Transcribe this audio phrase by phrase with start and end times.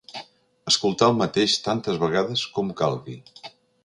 [0.71, 3.19] Escoltar el mateix tantes vegades com calgui.